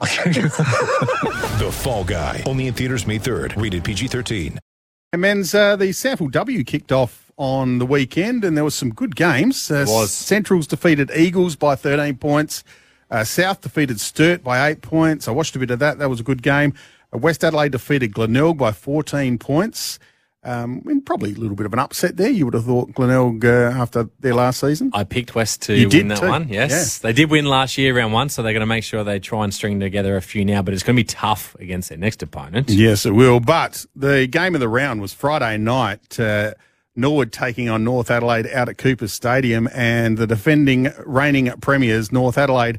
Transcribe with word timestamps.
The 1.58 1.70
Fall 1.72 2.04
Guy. 2.04 2.44
Only 2.46 2.68
in 2.68 2.74
theaters 2.74 3.06
May 3.06 3.18
3rd. 3.18 3.60
Rated 3.60 3.82
PG-13. 3.84 4.58
And 5.12 5.22
men's 5.22 5.54
uh, 5.54 5.74
the 5.76 5.86
SANFLW 5.86 6.66
kicked 6.66 6.92
off 6.92 7.32
on 7.36 7.78
the 7.78 7.86
weekend, 7.86 8.44
and 8.44 8.56
there 8.56 8.64
was 8.64 8.74
some 8.74 8.92
good 8.92 9.16
games. 9.16 9.70
Uh, 9.70 9.84
was. 9.88 10.12
Central's 10.12 10.66
defeated 10.66 11.10
Eagles 11.10 11.56
by 11.56 11.74
13 11.74 12.16
points. 12.18 12.62
Uh, 13.10 13.24
South 13.24 13.60
defeated 13.60 14.00
Sturt 14.00 14.44
by 14.44 14.68
eight 14.68 14.82
points. 14.82 15.26
I 15.26 15.30
watched 15.30 15.56
a 15.56 15.58
bit 15.58 15.70
of 15.70 15.78
that. 15.78 15.98
That 15.98 16.10
was 16.10 16.20
a 16.20 16.24
good 16.24 16.42
game. 16.42 16.74
Uh, 17.12 17.18
West 17.18 17.42
Adelaide 17.42 17.72
defeated 17.72 18.12
Glenelg 18.12 18.58
by 18.58 18.70
14 18.72 19.38
points. 19.38 19.98
Um, 20.44 20.82
and 20.86 21.04
probably 21.04 21.32
a 21.32 21.34
little 21.34 21.56
bit 21.56 21.66
of 21.66 21.72
an 21.72 21.80
upset 21.80 22.16
there. 22.16 22.30
You 22.30 22.44
would 22.44 22.54
have 22.54 22.64
thought 22.64 22.92
Glenelg 22.94 23.44
uh, 23.44 23.72
after 23.74 24.08
their 24.20 24.34
last 24.34 24.60
season. 24.60 24.90
I 24.94 25.02
picked 25.02 25.34
West 25.34 25.62
to 25.62 25.74
You 25.74 25.88
win 25.88 26.08
that 26.08 26.18
too. 26.20 26.28
one. 26.28 26.48
Yes, 26.48 26.98
they 26.98 27.12
did 27.12 27.28
win 27.28 27.44
last 27.46 27.76
year, 27.76 27.94
round 27.96 28.12
one, 28.12 28.28
so 28.28 28.42
they're 28.42 28.52
going 28.52 28.60
to 28.60 28.66
make 28.66 28.84
sure 28.84 29.02
they 29.02 29.18
try 29.18 29.42
and 29.42 29.52
string 29.52 29.80
together 29.80 30.16
a 30.16 30.22
few 30.22 30.44
now. 30.44 30.62
But 30.62 30.74
it's 30.74 30.84
going 30.84 30.94
to 30.96 31.00
be 31.00 31.04
tough 31.04 31.56
against 31.58 31.88
their 31.88 31.98
next 31.98 32.22
opponent. 32.22 32.70
Yes, 32.70 33.04
it 33.04 33.10
will. 33.12 33.40
But 33.40 33.84
the 33.96 34.28
game 34.28 34.54
of 34.54 34.60
the 34.60 34.68
round 34.68 35.00
was 35.00 35.12
Friday 35.12 35.58
night. 35.58 36.18
Uh, 36.20 36.52
Norwood 36.94 37.32
taking 37.32 37.68
on 37.68 37.82
North 37.84 38.10
Adelaide 38.10 38.46
out 38.48 38.68
at 38.68 38.78
Cooper 38.78 39.08
Stadium, 39.08 39.68
and 39.72 40.18
the 40.18 40.26
defending 40.26 40.92
reigning 41.04 41.50
premiers, 41.60 42.10
North 42.12 42.38
Adelaide, 42.38 42.78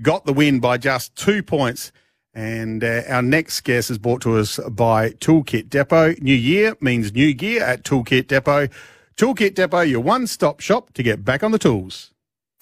got 0.00 0.24
the 0.24 0.32
win 0.32 0.58
by 0.58 0.78
just 0.78 1.14
two 1.16 1.42
points. 1.42 1.92
And 2.34 2.82
uh, 2.82 3.02
our 3.08 3.22
next 3.22 3.60
guest 3.60 3.90
is 3.90 3.98
brought 3.98 4.22
to 4.22 4.36
us 4.36 4.58
by 4.68 5.10
Toolkit 5.10 5.68
Depot. 5.68 6.14
New 6.20 6.34
year 6.34 6.76
means 6.80 7.12
new 7.12 7.32
gear 7.32 7.62
at 7.62 7.84
Toolkit 7.84 8.26
Depot. 8.26 8.68
Toolkit 9.16 9.54
Depot, 9.54 9.82
your 9.82 10.00
one 10.00 10.26
stop 10.26 10.58
shop 10.58 10.92
to 10.94 11.02
get 11.02 11.24
back 11.24 11.44
on 11.44 11.52
the 11.52 11.58
tools. 11.58 12.10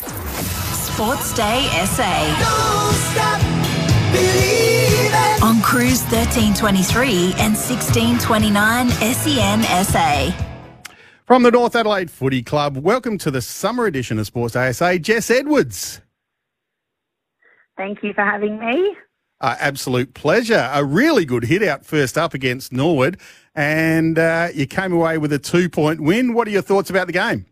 Sports 0.01 1.35
Day 1.35 1.69
SA. 1.87 2.83
On 5.43 5.63
Cruise 5.63 6.03
1323 6.13 7.33
and 7.39 7.57
1629 7.57 8.91
SEN 8.91 9.63
SA. 9.85 10.31
From 11.25 11.45
the 11.45 11.51
North 11.51 11.75
Adelaide 11.75 12.11
Footy 12.11 12.43
Club, 12.43 12.77
welcome 12.77 13.17
to 13.17 13.31
the 13.31 13.41
summer 13.41 13.87
edition 13.87 14.19
of 14.19 14.27
Sports 14.27 14.55
ASA, 14.55 14.99
Jess 14.99 15.31
Edwards. 15.31 16.03
Thank 17.79 18.03
you 18.03 18.13
for 18.13 18.23
having 18.23 18.59
me. 18.59 18.95
Uh, 19.43 19.57
absolute 19.59 20.15
pleasure. 20.15 20.71
A 20.73 20.85
really 20.85 21.25
good 21.25 21.43
hit 21.43 21.65
out 21.65 21.85
first 21.85 22.17
up 22.17 22.33
against 22.33 22.73
Norwood, 22.73 23.19
and 23.57 24.17
uh, 24.17 24.49
you 24.55 24.67
came 24.67 24.93
away 24.93 25.19
with 25.19 25.33
a 25.33 25.39
two 25.41 25.69
point 25.69 26.01
win. 26.01 26.33
What 26.33 26.47
are 26.47 26.53
your 26.53 26.63
thoughts 26.63 26.91
about 26.91 27.09
the 27.09 27.13
game? 27.13 27.47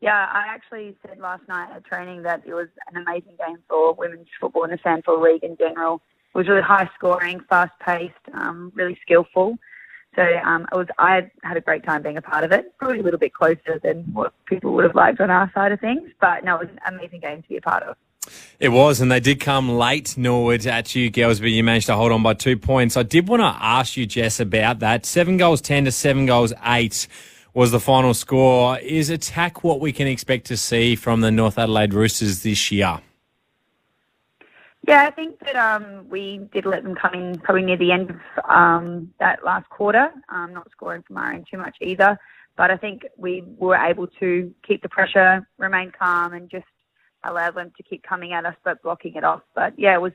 Yeah, 0.00 0.26
I 0.32 0.46
actually 0.48 0.96
said 1.06 1.20
last 1.20 1.46
night 1.48 1.68
at 1.72 1.84
training 1.84 2.22
that 2.24 2.42
it 2.44 2.54
was 2.54 2.66
an 2.92 3.00
amazing 3.00 3.36
game 3.38 3.58
for 3.68 3.94
women's 3.94 4.26
football 4.40 4.64
in 4.64 4.70
the 4.70 4.78
SANFL 4.78 5.22
League 5.22 5.44
in 5.44 5.56
general. 5.56 6.02
It 6.34 6.38
was 6.38 6.48
really 6.48 6.60
high 6.60 6.90
scoring, 6.96 7.38
fast 7.48 7.70
paced, 7.78 8.14
um, 8.34 8.72
really 8.74 8.98
skillful. 9.00 9.56
So 10.16 10.22
um, 10.44 10.66
it 10.72 10.76
was. 10.76 10.88
I 10.98 11.30
had 11.44 11.56
a 11.56 11.60
great 11.60 11.84
time 11.84 12.02
being 12.02 12.16
a 12.16 12.22
part 12.22 12.42
of 12.42 12.50
it. 12.50 12.76
Probably 12.78 12.98
a 12.98 13.02
little 13.04 13.20
bit 13.20 13.32
closer 13.32 13.78
than 13.80 14.02
what 14.12 14.34
people 14.46 14.72
would 14.72 14.84
have 14.84 14.96
liked 14.96 15.20
on 15.20 15.30
our 15.30 15.52
side 15.54 15.70
of 15.70 15.78
things, 15.78 16.10
but 16.20 16.42
no, 16.42 16.56
it 16.56 16.66
was 16.66 16.68
an 16.84 16.94
amazing 16.96 17.20
game 17.20 17.42
to 17.42 17.48
be 17.48 17.58
a 17.58 17.60
part 17.60 17.84
of. 17.84 17.96
It 18.60 18.68
was, 18.68 19.00
and 19.00 19.10
they 19.10 19.18
did 19.18 19.40
come 19.40 19.68
late, 19.70 20.16
Norwood, 20.16 20.66
at 20.66 20.94
you, 20.94 21.10
girls, 21.10 21.40
but 21.40 21.50
you 21.50 21.64
managed 21.64 21.86
to 21.86 21.96
hold 21.96 22.12
on 22.12 22.22
by 22.22 22.34
two 22.34 22.56
points. 22.56 22.96
I 22.96 23.02
did 23.02 23.28
want 23.28 23.40
to 23.40 23.46
ask 23.46 23.96
you, 23.96 24.06
Jess, 24.06 24.38
about 24.38 24.78
that. 24.78 25.04
Seven 25.04 25.36
goals, 25.36 25.60
10 25.60 25.86
to 25.86 25.92
seven 25.92 26.26
goals, 26.26 26.52
eight 26.64 27.08
was 27.54 27.72
the 27.72 27.80
final 27.80 28.14
score. 28.14 28.78
Is 28.78 29.10
attack 29.10 29.64
what 29.64 29.80
we 29.80 29.92
can 29.92 30.06
expect 30.06 30.46
to 30.46 30.56
see 30.56 30.94
from 30.94 31.20
the 31.20 31.30
North 31.30 31.58
Adelaide 31.58 31.92
Roosters 31.92 32.42
this 32.42 32.70
year? 32.70 33.00
Yeah, 34.86 35.04
I 35.06 35.10
think 35.10 35.38
that 35.40 35.54
um, 35.54 36.08
we 36.08 36.40
did 36.52 36.66
let 36.66 36.82
them 36.82 36.94
come 36.94 37.14
in 37.14 37.38
probably 37.38 37.62
near 37.62 37.76
the 37.76 37.92
end 37.92 38.10
of 38.10 38.16
um, 38.48 39.12
that 39.20 39.44
last 39.44 39.68
quarter, 39.68 40.10
um, 40.28 40.52
not 40.52 40.70
scoring 40.72 41.02
from 41.06 41.18
our 41.18 41.32
end 41.32 41.46
too 41.50 41.58
much 41.58 41.76
either. 41.80 42.18
But 42.56 42.70
I 42.70 42.76
think 42.76 43.02
we 43.16 43.44
were 43.58 43.76
able 43.76 44.08
to 44.20 44.52
keep 44.66 44.82
the 44.82 44.88
pressure, 44.88 45.46
remain 45.56 45.92
calm, 45.96 46.32
and 46.32 46.50
just 46.50 46.66
allow 47.24 47.50
them 47.50 47.72
to 47.76 47.82
keep 47.82 48.02
coming 48.02 48.32
at 48.32 48.44
us 48.44 48.56
but 48.64 48.82
blocking 48.82 49.14
it 49.14 49.24
off. 49.24 49.42
But 49.54 49.78
yeah, 49.78 49.94
it 49.94 50.00
was 50.00 50.12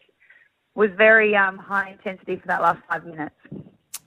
was 0.76 0.92
very 0.96 1.36
um, 1.36 1.58
high 1.58 1.92
intensity 1.92 2.38
for 2.38 2.48
that 2.48 2.62
last 2.62 2.80
five 2.90 3.04
minutes. 3.06 3.36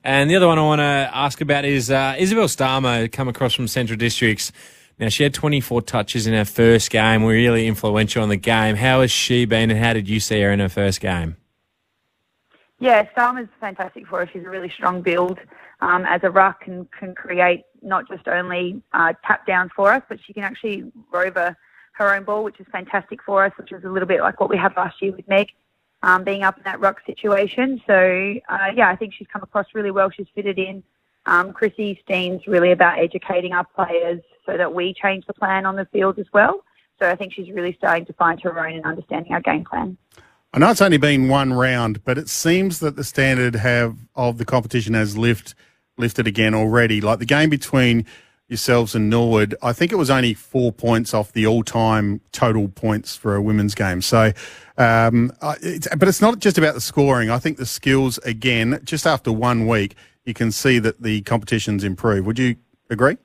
And 0.05 0.31
the 0.31 0.37
other 0.37 0.47
one 0.47 0.59
I 0.59 0.63
want 0.63 0.79
to 0.79 1.11
ask 1.13 1.41
about 1.41 1.65
is 1.65 1.91
uh, 1.91 2.15
Isabel 2.19 2.45
Starmer, 2.45 3.11
come 3.11 3.29
across 3.29 3.55
from 3.55 3.69
Central 3.69 3.99
Districts. 3.99 4.53
Now, 4.99 5.09
she 5.09 5.23
had 5.23 5.35
24 5.35 5.83
touches 5.83 6.27
in 6.27 6.35
her 6.35 6.45
first 6.45 6.91
game, 6.91 7.23
were 7.23 7.33
really 7.33 7.67
influential 7.67 8.23
on 8.23 8.29
the 8.29 8.37
game. 8.37 8.77
How 8.77 9.01
has 9.01 9.11
she 9.11 9.47
been, 9.47 9.71
and 9.71 9.79
how 9.79 9.95
did 9.95 10.09
you 10.09 10.21
see 10.21 10.41
her 10.43 10.53
in 10.53 10.61
her 10.61 10.69
first 10.69 11.01
game? 11.01 11.37
Yeah, 12.79 13.07
Starmer's 13.17 13.49
fantastic 13.61 14.07
for 14.07 14.23
us. 14.23 14.29
She's 14.33 14.45
a 14.45 14.49
really 14.49 14.71
strong 14.71 15.03
build 15.03 15.39
um, 15.81 16.05
as 16.07 16.21
a 16.23 16.31
ruck 16.31 16.63
and 16.67 16.91
can 16.93 17.15
create 17.15 17.65
not 17.83 18.09
just 18.09 18.29
only 18.29 18.83
uh, 18.93 19.15
tap 19.27 19.47
downs 19.47 19.71
for 19.75 19.93
us, 19.93 20.03
but 20.09 20.19
she 20.25 20.33
can 20.33 20.45
actually 20.45 20.91
rover 21.13 21.57
her 22.01 22.15
own 22.15 22.25
ball, 22.25 22.43
which 22.43 22.59
is 22.59 22.67
fantastic 22.73 23.23
for 23.23 23.45
us, 23.45 23.53
which 23.57 23.73
is 23.73 23.85
a 23.85 23.89
little 23.89 24.09
bit 24.09 24.21
like 24.21 24.41
what 24.41 24.51
we 24.51 24.57
had 24.57 24.75
last 24.77 25.01
year 25.01 25.13
with 25.13 25.29
Meg, 25.29 25.49
um, 26.03 26.25
being 26.25 26.43
up 26.43 26.57
in 26.57 26.65
that 26.65 26.81
ruck 26.81 27.01
situation. 27.07 27.81
So, 27.87 27.95
uh, 28.49 28.69
yeah, 28.75 28.89
I 28.89 28.97
think 28.97 29.15
she's 29.15 29.29
come 29.33 29.43
across 29.43 29.67
really 29.75 29.91
well. 29.91 30.11
She's 30.11 30.27
fitted 30.35 30.59
in. 30.59 30.83
Um, 31.27 31.53
Chrissy 31.53 32.01
Steen's 32.03 32.47
really 32.47 32.73
about 32.73 32.99
educating 32.99 33.53
our 33.53 33.65
players 33.65 34.23
so 34.47 34.57
that 34.57 34.73
we 34.73 34.95
change 34.95 35.27
the 35.27 35.35
plan 35.35 35.67
on 35.67 35.77
the 35.77 35.85
field 35.93 36.19
as 36.19 36.27
well. 36.33 36.65
So 36.99 37.09
I 37.09 37.15
think 37.15 37.35
she's 37.35 37.51
really 37.51 37.75
starting 37.75 38.07
to 38.07 38.13
find 38.15 38.41
her 38.41 38.59
own 38.59 38.75
and 38.75 38.85
understanding 38.85 39.33
our 39.33 39.41
game 39.41 39.65
plan. 39.65 39.97
I 40.53 40.59
know 40.59 40.71
it's 40.71 40.81
only 40.81 40.97
been 40.97 41.29
one 41.29 41.53
round, 41.53 42.05
but 42.05 42.19
it 42.19 42.29
seems 42.29 42.81
that 42.81 42.97
the 42.97 43.05
standard 43.05 43.55
have 43.57 43.97
of 44.17 44.39
the 44.39 44.45
competition 44.45 44.95
has 44.95 45.17
lift 45.17 45.55
lifted 45.97 46.27
again 46.27 46.55
already. 46.55 47.01
Like 47.01 47.19
the 47.19 47.27
game 47.27 47.51
between 47.51 48.07
yourselves 48.51 48.95
and 48.95 49.09
Norwood, 49.09 49.55
I 49.63 49.73
think 49.73 49.93
it 49.93 49.97
was 49.97 50.11
only 50.11 50.35
four 50.35 50.73
points 50.73 51.15
off 51.15 51.33
the 51.33 51.47
all-time 51.47 52.21
total 52.33 52.69
points 52.69 53.17
for 53.17 53.37
a 53.37 53.43
women's 53.43 53.75
game. 53.75 54.03
So, 54.03 54.33
um, 54.77 55.33
it's, 55.63 55.89
but 55.97 56.09
it's 56.09 56.21
not 56.21 56.41
just 56.41 56.59
about 56.59 56.75
the 56.75 56.81
scoring. 56.81 57.31
I 57.31 57.39
think 57.39 57.57
the 57.57 57.67
skills 57.67 58.19
again, 58.19 58.81
just 58.85 59.07
after 59.07 59.33
one 59.33 59.67
week, 59.67 59.95
you 60.25 60.35
can 60.35 60.53
see 60.53 60.79
that 60.81 61.01
the 61.03 61.23
competition's 61.23 61.85
improved. 61.85 62.27
Would 62.27 62.39
you 62.39 62.57
agree? 62.91 63.17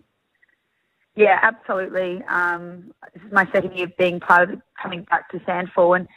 Yeah, 1.15 1.39
absolutely. 1.41 2.21
Um, 2.29 2.93
this 3.13 3.23
is 3.23 3.31
my 3.31 3.49
second 3.51 3.73
year 3.75 3.85
of 3.85 3.97
being 3.97 4.19
part 4.19 4.51
of 4.51 4.61
coming 4.81 5.03
back 5.03 5.29
to 5.31 5.39
SANFL, 5.39 5.97
and 5.97 6.07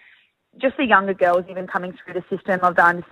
just 0.61 0.77
the 0.77 0.85
younger 0.85 1.15
girls 1.15 1.45
even 1.49 1.67
coming 1.67 1.93
through 1.93 2.15
the 2.15 2.37
system 2.37 2.61
of 2.63 2.77
the 2.77 2.85
under 2.85 3.05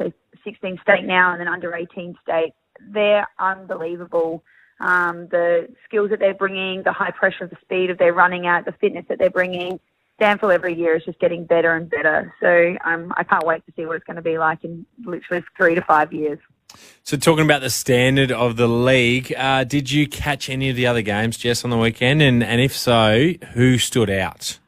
16 0.45 0.79
state 0.83 1.05
now 1.05 1.33
and 1.33 1.41
then 1.41 1.49
under 1.49 1.75
18 1.75 2.17
state. 2.23 2.53
They're 2.81 3.27
unbelievable. 3.39 4.43
Um, 4.81 5.29
the 5.29 5.69
skills 5.85 6.11
that 6.11 6.19
they're 6.19 6.35
bringing, 6.35 6.83
the 6.83 6.93
high 6.93 7.11
pressure, 7.11 7.47
the 7.47 7.57
speed 7.63 7.91
of 7.91 7.99
their 7.99 8.13
running 8.13 8.47
at, 8.47 8.65
the 8.65 8.73
fitness 8.73 9.05
that 9.09 9.19
they're 9.19 9.31
bringing. 9.31 9.81
SANFL 10.21 10.55
every 10.55 10.75
year 10.75 10.97
is 10.97 11.05
just 11.05 11.19
getting 11.19 11.45
better 11.45 11.75
and 11.75 11.91
better. 11.91 12.35
So 12.41 12.77
um, 12.85 13.13
I 13.17 13.25
can't 13.25 13.47
wait 13.47 13.65
to 13.67 13.73
see 13.77 13.85
what 13.87 13.97
it's 13.97 14.05
going 14.05 14.17
to 14.17 14.23
be 14.23 14.39
like 14.39 14.65
in 14.65 14.87
literally 15.05 15.45
three 15.57 15.75
to 15.75 15.83
five 15.83 16.13
years. 16.13 16.39
So, 17.03 17.17
talking 17.17 17.45
about 17.45 17.63
the 17.63 17.71
standard 17.71 18.33
of 18.33 18.57
the 18.57 18.67
league, 18.67 19.33
uh, 19.37 19.65
did 19.65 19.91
you 19.91 20.09
catch 20.09 20.51
any 20.51 20.69
of 20.69 20.77
the 20.77 20.87
other 20.87 21.01
games, 21.01 21.39
Jess, 21.39 21.65
on 21.65 21.71
the 21.71 21.79
weekend? 21.79 22.21
And, 22.21 22.43
and 22.43 22.61
if 22.61 22.77
so, 22.77 23.33
who 23.55 23.79
stood 23.79 24.11
out? 24.11 24.59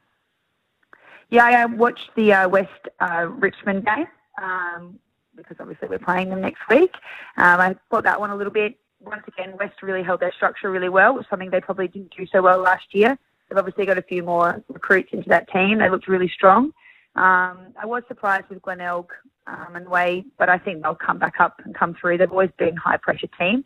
Yeah, 1.31 1.45
I 1.45 1.67
watched 1.67 2.11
the 2.17 2.33
uh, 2.33 2.49
West 2.49 2.71
uh, 3.01 3.27
Richmond 3.29 3.85
game 3.85 4.07
um, 4.43 4.99
because 5.37 5.57
obviously 5.61 5.89
we're 5.89 5.99
playing 5.99 6.31
them 6.31 6.41
next 6.41 6.61
week. 6.71 6.95
Um, 7.37 7.61
I 7.61 7.77
thought 7.91 8.05
that 8.05 8.21
one 8.21 8.31
a 8.31 8.37
little 8.37 8.53
bit. 8.53 8.79
Once 9.01 9.23
again, 9.29 9.55
West 9.59 9.83
really 9.83 10.03
held 10.03 10.21
their 10.21 10.33
structure 10.33 10.71
really 10.71 10.89
well, 10.89 11.15
which 11.15 11.25
is 11.25 11.31
something 11.31 11.51
they 11.51 11.61
probably 11.61 11.89
didn't 11.89 12.15
do 12.17 12.27
so 12.27 12.43
well 12.43 12.61
last 12.61 12.87
year. 12.93 13.17
They've 13.49 13.59
obviously 13.59 13.87
got 13.87 13.99
a 13.99 14.03
few 14.03 14.23
more 14.23 14.63
recruits 14.69 15.11
into 15.13 15.29
that 15.29 15.49
team. 15.51 15.79
They 15.79 15.89
looked 15.89 16.09
really 16.09 16.29
strong. 16.29 16.73
Um, 17.15 17.73
I 17.81 17.85
was 17.85 18.03
surprised 18.09 18.49
with 18.49 18.61
Glenelg 18.63 19.11
um, 19.47 19.77
and 19.77 19.89
way, 19.89 20.25
but 20.39 20.49
I 20.49 20.59
think 20.59 20.83
they'll 20.83 20.95
come 20.95 21.19
back 21.19 21.35
up 21.41 21.61
and 21.65 21.75
come 21.75 21.95
through. 21.95 22.19
They've 22.19 22.31
always 22.31 22.51
been 22.59 22.77
a 22.77 22.81
high 22.81 22.99
pressure 22.99 23.29
team. 23.39 23.65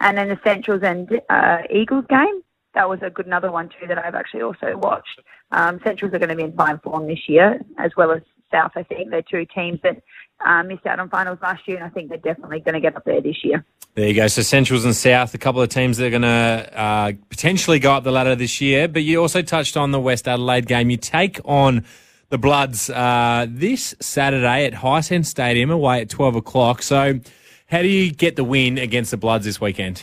And 0.00 0.16
then 0.16 0.28
the 0.28 0.38
Centrals 0.44 0.82
and 0.82 1.20
uh, 1.28 1.58
Eagles 1.70 2.04
game, 2.08 2.42
that 2.74 2.88
was 2.88 3.00
a 3.02 3.10
good 3.10 3.26
another 3.26 3.50
one 3.50 3.68
too 3.68 3.86
that 3.88 3.98
I've 3.98 4.14
actually 4.14 4.42
also 4.42 4.76
watched. 4.76 5.20
Um, 5.52 5.80
Centrals 5.84 6.12
are 6.14 6.18
going 6.18 6.30
to 6.30 6.36
be 6.36 6.42
in 6.42 6.52
fine 6.52 6.78
form 6.80 7.06
this 7.06 7.28
year, 7.28 7.60
as 7.78 7.92
well 7.96 8.10
as 8.12 8.22
South. 8.54 8.72
I 8.76 8.82
think 8.84 9.10
they're 9.10 9.22
two 9.22 9.46
teams 9.46 9.80
that 9.82 10.02
uh, 10.44 10.62
missed 10.62 10.86
out 10.86 11.00
on 11.00 11.08
finals 11.08 11.38
last 11.42 11.66
year, 11.66 11.78
and 11.78 11.86
I 11.86 11.88
think 11.88 12.08
they're 12.08 12.18
definitely 12.18 12.60
going 12.60 12.74
to 12.74 12.80
get 12.80 12.96
up 12.96 13.04
there 13.04 13.20
this 13.20 13.44
year. 13.44 13.64
There 13.94 14.08
you 14.08 14.14
go. 14.14 14.26
So 14.26 14.42
Centrals 14.42 14.84
and 14.84 14.94
South, 14.94 15.34
a 15.34 15.38
couple 15.38 15.62
of 15.62 15.68
teams 15.68 15.98
that 15.98 16.06
are 16.06 16.10
going 16.10 16.22
to 16.22 16.70
uh, 16.80 17.12
potentially 17.28 17.78
go 17.78 17.92
up 17.92 18.04
the 18.04 18.10
ladder 18.10 18.34
this 18.34 18.60
year. 18.60 18.88
But 18.88 19.02
you 19.02 19.20
also 19.20 19.42
touched 19.42 19.76
on 19.76 19.92
the 19.92 20.00
West 20.00 20.26
Adelaide 20.26 20.66
game. 20.66 20.90
You 20.90 20.96
take 20.96 21.40
on 21.44 21.84
the 22.30 22.38
Bloods 22.38 22.90
uh, 22.90 23.46
this 23.48 23.94
Saturday 24.00 24.66
at 24.66 24.72
Hisense 24.72 25.26
Stadium 25.26 25.70
away 25.70 26.00
at 26.00 26.08
12 26.08 26.36
o'clock. 26.36 26.82
So 26.82 27.20
how 27.66 27.82
do 27.82 27.88
you 27.88 28.10
get 28.10 28.36
the 28.36 28.44
win 28.44 28.78
against 28.78 29.12
the 29.12 29.16
Bloods 29.16 29.44
this 29.44 29.60
weekend? 29.60 30.02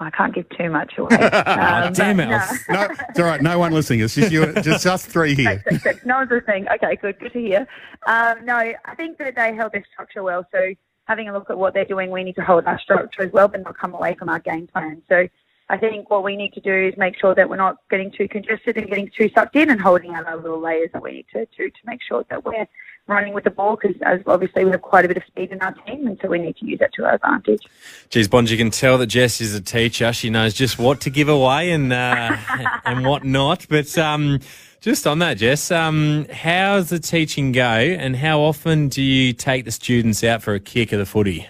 I 0.00 0.10
can't 0.10 0.34
give 0.34 0.48
too 0.50 0.70
much 0.70 0.94
away. 0.98 1.16
Um, 1.52 1.92
damn 1.92 2.20
it. 2.20 2.26
no. 2.26 2.38
No, 2.70 2.88
it's 3.08 3.18
all 3.18 3.26
right. 3.26 3.42
No 3.42 3.58
one 3.58 3.72
listening. 3.72 4.00
It's 4.00 4.14
just 4.14 4.32
you, 4.32 4.52
just 4.62 4.86
us 4.86 5.04
three 5.04 5.34
here. 5.34 5.62
Six, 5.68 5.82
six. 5.82 6.06
No 6.06 6.18
one's 6.18 6.30
listening. 6.30 6.66
Okay, 6.68 6.96
good. 6.96 7.18
Good 7.18 7.32
to 7.32 7.40
hear. 7.40 7.66
Um, 8.06 8.44
no, 8.44 8.56
I 8.56 8.94
think 8.96 9.18
that 9.18 9.34
they 9.34 9.54
held 9.54 9.72
their 9.72 9.84
structure 9.92 10.22
well. 10.22 10.46
So 10.52 10.74
having 11.04 11.28
a 11.28 11.32
look 11.32 11.50
at 11.50 11.58
what 11.58 11.74
they're 11.74 11.84
doing, 11.84 12.10
we 12.10 12.24
need 12.24 12.36
to 12.36 12.42
hold 12.42 12.64
our 12.66 12.78
structure 12.78 13.22
as 13.22 13.32
well, 13.32 13.48
but 13.48 13.62
not 13.62 13.78
come 13.78 13.94
away 13.94 14.14
from 14.18 14.28
our 14.28 14.38
game 14.38 14.66
plan. 14.66 15.02
So 15.08 15.28
I 15.68 15.76
think 15.78 16.10
what 16.10 16.24
we 16.24 16.36
need 16.36 16.52
to 16.54 16.60
do 16.60 16.74
is 16.74 16.94
make 16.96 17.18
sure 17.18 17.34
that 17.34 17.48
we're 17.48 17.56
not 17.56 17.78
getting 17.90 18.10
too 18.10 18.28
congested 18.28 18.76
and 18.76 18.88
getting 18.88 19.10
too 19.16 19.30
sucked 19.34 19.56
in 19.56 19.70
and 19.70 19.80
holding 19.80 20.14
out 20.14 20.26
our 20.26 20.36
little 20.36 20.60
layers 20.60 20.90
that 20.92 21.02
we 21.02 21.12
need 21.12 21.26
to 21.32 21.46
do 21.56 21.70
to 21.70 21.78
make 21.86 22.00
sure 22.02 22.24
that 22.30 22.44
we're 22.44 22.66
running 23.06 23.34
with 23.34 23.44
the 23.44 23.50
ball 23.50 23.76
because 23.76 23.96
obviously 24.26 24.64
we 24.64 24.70
have 24.70 24.82
quite 24.82 25.04
a 25.04 25.08
bit 25.08 25.16
of 25.16 25.24
speed 25.24 25.50
in 25.50 25.60
our 25.60 25.72
team 25.72 26.06
and 26.06 26.18
so 26.22 26.28
we 26.28 26.38
need 26.38 26.56
to 26.56 26.66
use 26.66 26.78
that 26.78 26.92
to 26.94 27.04
our 27.04 27.14
advantage. 27.14 27.62
Geez, 28.10 28.28
Bond, 28.28 28.48
you 28.48 28.56
can 28.56 28.70
tell 28.70 28.98
that 28.98 29.06
Jess 29.06 29.40
is 29.40 29.54
a 29.54 29.60
teacher. 29.60 30.12
She 30.12 30.30
knows 30.30 30.54
just 30.54 30.78
what 30.78 31.00
to 31.02 31.10
give 31.10 31.28
away 31.28 31.72
and 31.72 31.92
uh, 31.92 32.36
and 32.84 33.04
what 33.04 33.24
not. 33.24 33.66
But 33.68 33.96
um, 33.98 34.40
just 34.80 35.06
on 35.06 35.18
that, 35.20 35.38
Jess, 35.38 35.70
um, 35.70 36.26
how's 36.32 36.90
the 36.90 36.98
teaching 36.98 37.52
go, 37.52 37.62
and 37.62 38.16
how 38.16 38.40
often 38.40 38.88
do 38.88 39.02
you 39.02 39.32
take 39.32 39.64
the 39.64 39.70
students 39.70 40.24
out 40.24 40.42
for 40.42 40.54
a 40.54 40.60
kick 40.60 40.92
of 40.92 40.98
the 40.98 41.06
footy? 41.06 41.48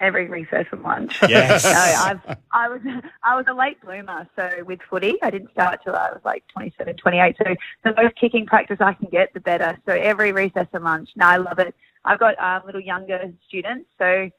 Every 0.00 0.28
recess 0.28 0.66
and 0.72 0.82
lunch. 0.82 1.18
Yes. 1.28 1.64
no, 1.64 1.70
I've, 2.30 2.38
I 2.52 2.68
was 2.68 2.80
I 3.22 3.36
was 3.36 3.46
a 3.48 3.54
late 3.54 3.80
bloomer, 3.82 4.28
so 4.36 4.50
with 4.64 4.80
footy, 4.88 5.16
I 5.22 5.30
didn't 5.30 5.50
start 5.52 5.80
till 5.84 5.94
I 5.94 6.10
was 6.10 6.20
like 6.24 6.44
27, 6.48 6.96
28. 6.96 7.36
So 7.38 7.54
the 7.84 7.94
most 8.02 8.16
kicking 8.16 8.46
practice 8.46 8.78
I 8.80 8.94
can 8.94 9.08
get, 9.10 9.32
the 9.34 9.40
better. 9.40 9.78
So 9.86 9.92
every 9.92 10.32
recess 10.32 10.66
and 10.72 10.84
lunch. 10.84 11.10
No, 11.16 11.26
I 11.26 11.36
love 11.36 11.58
it. 11.58 11.74
I've 12.04 12.18
got 12.18 12.38
um, 12.38 12.62
little 12.66 12.80
younger 12.80 13.32
students, 13.48 13.88
so 13.98 14.30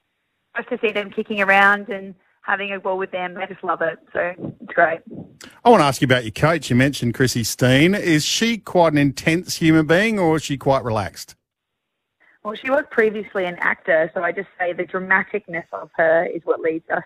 just 0.55 0.69
to 0.69 0.79
see 0.79 0.91
them 0.91 1.09
kicking 1.09 1.41
around 1.41 1.89
and 1.89 2.15
having 2.41 2.71
a 2.71 2.79
ball 2.79 2.97
with 2.97 3.11
them, 3.11 3.33
they 3.33 3.45
just 3.47 3.63
love 3.63 3.81
it. 3.81 3.97
So 4.13 4.33
it's 4.61 4.73
great. 4.73 4.99
I 5.63 5.69
want 5.69 5.81
to 5.81 5.85
ask 5.85 6.01
you 6.01 6.05
about 6.05 6.23
your 6.23 6.31
coach. 6.31 6.69
You 6.69 6.75
mentioned 6.75 7.15
Chrissy 7.15 7.43
Steen. 7.43 7.95
Is 7.95 8.23
she 8.23 8.57
quite 8.57 8.93
an 8.93 8.99
intense 8.99 9.57
human 9.57 9.87
being, 9.87 10.19
or 10.19 10.35
is 10.35 10.43
she 10.43 10.57
quite 10.57 10.83
relaxed? 10.83 11.35
Well, 12.45 12.53
she 12.53 12.69
was 12.69 12.83
previously 12.91 13.45
an 13.45 13.55
actor, 13.55 14.11
so 14.13 14.21
I 14.21 14.31
just 14.31 14.49
say 14.59 14.71
the 14.71 14.83
dramaticness 14.83 15.65
of 15.73 15.89
her 15.95 16.25
is 16.25 16.41
what 16.43 16.59
leads 16.59 16.87
us 16.91 17.03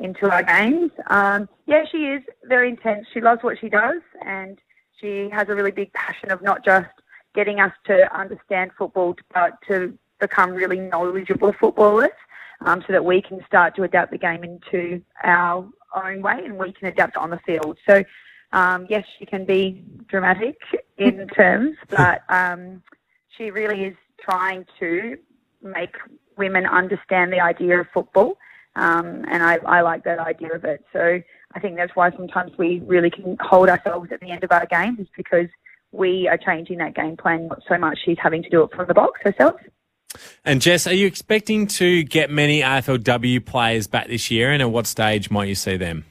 into 0.00 0.28
our 0.28 0.42
games. 0.42 0.90
Um, 1.06 1.48
yeah, 1.66 1.84
she 1.88 1.98
is 1.98 2.24
very 2.42 2.70
intense. 2.70 3.06
She 3.14 3.20
loves 3.20 3.44
what 3.44 3.56
she 3.60 3.68
does, 3.68 4.00
and 4.26 4.58
she 5.00 5.28
has 5.30 5.48
a 5.48 5.54
really 5.54 5.70
big 5.70 5.92
passion 5.92 6.32
of 6.32 6.42
not 6.42 6.64
just 6.64 6.88
getting 7.36 7.60
us 7.60 7.72
to 7.84 8.12
understand 8.18 8.72
football, 8.76 9.14
but 9.32 9.52
to 9.68 9.96
become 10.18 10.50
really 10.50 10.80
knowledgeable 10.80 11.52
footballers, 11.52 12.10
um, 12.62 12.82
so 12.84 12.94
that 12.94 13.04
we 13.04 13.22
can 13.22 13.44
start 13.46 13.76
to 13.76 13.84
adapt 13.84 14.10
the 14.10 14.18
game 14.18 14.42
into 14.42 15.00
our 15.22 15.68
own 15.94 16.20
way, 16.20 16.40
and 16.44 16.58
we 16.58 16.72
can 16.72 16.88
adapt 16.88 17.16
on 17.16 17.30
the 17.30 17.38
field. 17.46 17.78
So, 17.88 18.02
um, 18.52 18.88
yes, 18.90 19.04
she 19.20 19.24
can 19.24 19.44
be 19.44 19.84
dramatic 20.08 20.56
in 20.98 21.28
terms, 21.28 21.76
but 21.90 22.24
um, 22.28 22.82
she 23.38 23.52
really 23.52 23.84
is 23.84 23.96
trying 24.20 24.66
to 24.80 25.16
make 25.62 25.96
women 26.36 26.66
understand 26.66 27.32
the 27.32 27.40
idea 27.40 27.80
of 27.80 27.86
football. 27.92 28.36
Um, 28.76 29.24
and 29.30 29.42
I, 29.42 29.56
I 29.66 29.80
like 29.82 30.04
that 30.04 30.18
idea 30.18 30.52
of 30.52 30.64
it. 30.64 30.84
So 30.92 31.20
I 31.54 31.60
think 31.60 31.76
that's 31.76 31.94
why 31.94 32.10
sometimes 32.10 32.52
we 32.58 32.80
really 32.84 33.10
can 33.10 33.36
hold 33.40 33.68
ourselves 33.68 34.10
at 34.12 34.20
the 34.20 34.30
end 34.30 34.42
of 34.42 34.50
our 34.50 34.66
games 34.66 34.98
is 34.98 35.06
because 35.16 35.48
we 35.92 36.28
are 36.28 36.36
changing 36.36 36.78
that 36.78 36.94
game 36.94 37.16
plan, 37.16 37.46
not 37.48 37.62
so 37.68 37.78
much 37.78 37.98
she's 38.04 38.18
having 38.20 38.42
to 38.42 38.50
do 38.50 38.62
it 38.64 38.70
from 38.74 38.88
the 38.88 38.94
box 38.94 39.20
herself. 39.22 39.60
And 40.44 40.60
Jess, 40.60 40.86
are 40.86 40.94
you 40.94 41.06
expecting 41.06 41.66
to 41.68 42.02
get 42.04 42.30
many 42.30 42.60
AFLW 42.60 43.44
players 43.44 43.86
back 43.86 44.08
this 44.08 44.30
year, 44.30 44.50
and 44.50 44.62
at 44.62 44.70
what 44.70 44.86
stage 44.86 45.30
might 45.30 45.48
you 45.48 45.54
see 45.54 45.76
them? 45.76 46.04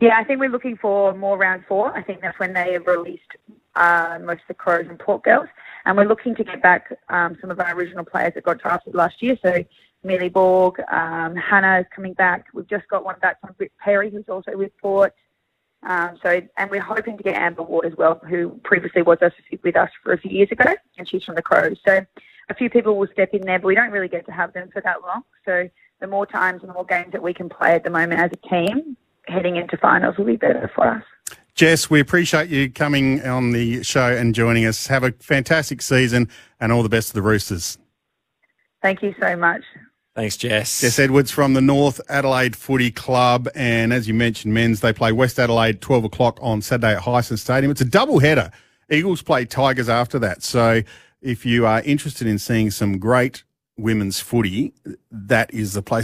Yeah, 0.00 0.16
I 0.16 0.24
think 0.24 0.40
we're 0.40 0.48
looking 0.48 0.76
for 0.76 1.12
more 1.14 1.36
round 1.36 1.64
four. 1.66 1.96
I 1.96 2.02
think 2.02 2.20
that's 2.20 2.38
when 2.38 2.52
they 2.52 2.72
have 2.74 2.86
released 2.86 3.32
uh, 3.78 4.18
most 4.20 4.40
of 4.42 4.48
the 4.48 4.54
Crows 4.54 4.86
and 4.88 4.98
Port 4.98 5.22
Girls. 5.22 5.48
And 5.84 5.96
we're 5.96 6.04
looking 6.06 6.34
to 6.34 6.44
get 6.44 6.62
back 6.62 6.92
um, 7.08 7.38
some 7.40 7.50
of 7.50 7.60
our 7.60 7.74
original 7.74 8.04
players 8.04 8.34
that 8.34 8.44
got 8.44 8.58
drafted 8.58 8.94
last 8.94 9.22
year. 9.22 9.38
So 9.42 9.64
Millie 10.04 10.28
Borg, 10.28 10.80
um, 10.92 11.34
Hannah 11.36 11.80
is 11.80 11.86
coming 11.94 12.12
back. 12.14 12.46
We've 12.52 12.68
just 12.68 12.88
got 12.88 13.04
one 13.04 13.18
back 13.20 13.40
from 13.40 13.54
Britt 13.56 13.72
Perry, 13.78 14.10
who's 14.10 14.28
also 14.28 14.56
with 14.56 14.76
Port. 14.78 15.14
Um, 15.84 16.18
so, 16.22 16.40
and 16.56 16.70
we're 16.70 16.80
hoping 16.80 17.16
to 17.16 17.22
get 17.22 17.36
Amber 17.36 17.62
Ward 17.62 17.86
as 17.86 17.96
well, 17.96 18.20
who 18.28 18.60
previously 18.64 19.02
was 19.02 19.18
with 19.62 19.76
us 19.76 19.90
for 20.02 20.12
a 20.12 20.18
few 20.18 20.30
years 20.30 20.50
ago, 20.50 20.74
and 20.98 21.08
she's 21.08 21.22
from 21.22 21.36
the 21.36 21.42
Crows. 21.42 21.78
So, 21.86 22.04
a 22.50 22.54
few 22.54 22.68
people 22.68 22.96
will 22.96 23.06
step 23.12 23.30
in 23.32 23.42
there, 23.42 23.58
but 23.58 23.66
we 23.66 23.74
don't 23.74 23.90
really 23.90 24.08
get 24.08 24.26
to 24.26 24.32
have 24.32 24.52
them 24.54 24.70
for 24.72 24.80
that 24.82 25.02
long. 25.02 25.22
So, 25.44 25.68
the 26.00 26.06
more 26.08 26.26
times 26.26 26.62
and 26.62 26.70
the 26.70 26.74
more 26.74 26.84
games 26.84 27.12
that 27.12 27.22
we 27.22 27.32
can 27.32 27.48
play 27.48 27.74
at 27.74 27.84
the 27.84 27.90
moment 27.90 28.20
as 28.20 28.30
a 28.32 28.48
team, 28.48 28.96
heading 29.28 29.56
into 29.56 29.76
finals 29.76 30.16
will 30.16 30.24
be 30.24 30.36
better 30.36 30.70
for 30.74 30.88
us. 30.88 31.04
Jess, 31.58 31.90
we 31.90 31.98
appreciate 31.98 32.50
you 32.50 32.70
coming 32.70 33.20
on 33.26 33.50
the 33.50 33.82
show 33.82 34.14
and 34.16 34.32
joining 34.32 34.64
us. 34.64 34.86
Have 34.86 35.02
a 35.02 35.10
fantastic 35.18 35.82
season 35.82 36.28
and 36.60 36.70
all 36.70 36.84
the 36.84 36.88
best 36.88 37.08
to 37.08 37.14
the 37.14 37.20
Roosters. 37.20 37.78
Thank 38.80 39.02
you 39.02 39.12
so 39.18 39.34
much. 39.34 39.62
Thanks, 40.14 40.36
Jess. 40.36 40.80
Jess 40.80 41.00
Edwards 41.00 41.32
from 41.32 41.54
the 41.54 41.60
North 41.60 42.00
Adelaide 42.08 42.54
Footy 42.54 42.92
Club. 42.92 43.48
And 43.56 43.92
as 43.92 44.06
you 44.06 44.14
mentioned, 44.14 44.54
men's, 44.54 44.82
they 44.82 44.92
play 44.92 45.10
West 45.10 45.36
Adelaide 45.40 45.80
12 45.80 46.04
o'clock 46.04 46.38
on 46.40 46.62
Saturday 46.62 46.94
at 46.94 47.02
Hisense 47.02 47.40
Stadium. 47.40 47.72
It's 47.72 47.80
a 47.80 47.84
double 47.84 48.20
header. 48.20 48.52
Eagles 48.88 49.22
play 49.22 49.44
Tigers 49.44 49.88
after 49.88 50.20
that. 50.20 50.44
So 50.44 50.82
if 51.20 51.44
you 51.44 51.66
are 51.66 51.82
interested 51.82 52.28
in 52.28 52.38
seeing 52.38 52.70
some 52.70 53.00
great 53.00 53.42
women's 53.76 54.20
footy, 54.20 54.74
that 55.10 55.52
is 55.52 55.72
the 55.72 55.82
place 55.82 55.96